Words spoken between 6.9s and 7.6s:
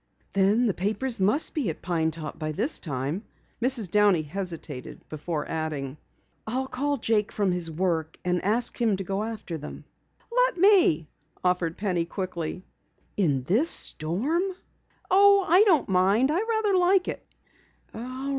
Jake from